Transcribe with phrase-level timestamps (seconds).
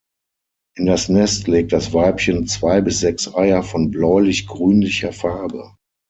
[0.75, 5.75] In das Nest legt das Weibchen zwei bis sechs Eier von bläulich-grünlicher Farbe.